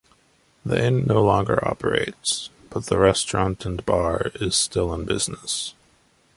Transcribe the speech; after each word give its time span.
The 0.65 0.83
inn 0.83 1.05
no 1.05 1.23
longer 1.23 1.63
operates, 1.63 2.49
but 2.71 2.87
the 2.87 2.97
restaurant 2.97 3.67
and 3.67 3.85
bar 3.85 4.31
is 4.33 4.55
still 4.55 4.95
in 4.95 5.05
business. 5.05 5.75